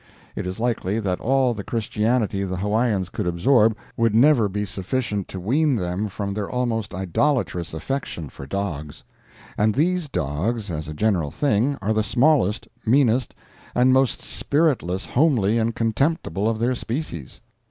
It 0.35 0.47
is 0.47 0.59
likely 0.59 0.99
that 0.99 1.19
all 1.19 1.53
the 1.53 1.63
Christianity 1.63 2.43
the 2.43 2.57
Hawaiians 2.57 3.07
could 3.09 3.27
absorb 3.27 3.77
would 3.95 4.15
never 4.15 4.49
be 4.49 4.65
sufficient 4.65 5.27
to 5.27 5.39
wean 5.39 5.75
them 5.75 6.07
from 6.07 6.33
their 6.33 6.49
almost 6.49 6.95
idolatrous 6.95 7.71
affection 7.71 8.27
for 8.27 8.47
dogs. 8.47 9.03
And 9.59 9.75
these 9.75 10.09
dogs, 10.09 10.71
as 10.71 10.87
a 10.87 10.95
general 10.95 11.29
thing, 11.29 11.77
are 11.83 11.93
the 11.93 12.01
smallest, 12.01 12.67
meanest, 12.83 13.35
and 13.75 13.93
most 13.93 14.21
spiritless, 14.23 15.05
homely 15.05 15.59
and 15.59 15.75
contemptible 15.75 16.49
of 16.49 16.57
their 16.57 16.73
species. 16.73 17.39